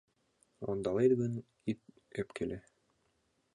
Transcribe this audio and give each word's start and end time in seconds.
Ондалет 0.69 1.11
гын, 1.19 1.33
ит 1.71 1.79
ӧпкеле... 2.19 2.57